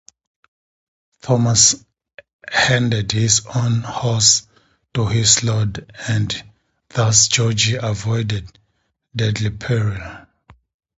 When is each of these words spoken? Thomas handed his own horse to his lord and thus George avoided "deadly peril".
Thomas 1.21 1.75
handed 2.51 3.11
his 3.11 3.45
own 3.53 3.81
horse 3.81 4.47
to 4.95 5.05
his 5.05 5.43
lord 5.43 5.95
and 6.09 6.43
thus 6.89 7.27
George 7.27 7.71
avoided 7.73 8.57
"deadly 9.15 9.51
peril". 9.51 10.25